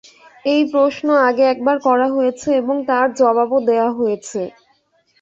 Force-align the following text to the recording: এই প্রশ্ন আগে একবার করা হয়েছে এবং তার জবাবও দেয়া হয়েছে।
এই 0.45 0.61
প্রশ্ন 0.71 1.07
আগে 1.27 1.43
একবার 1.53 1.77
করা 1.87 2.07
হয়েছে 2.15 2.49
এবং 2.61 2.75
তার 2.89 3.07
জবাবও 3.19 3.57
দেয়া 3.67 3.89
হয়েছে। 3.97 4.41